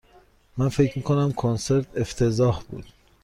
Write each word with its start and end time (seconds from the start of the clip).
من 0.57 0.69
فکر 0.69 0.97
می 0.97 1.03
کنم 1.03 1.31
کنسرت 1.31 1.97
افتضاح 1.97 2.61
بود. 2.63 2.85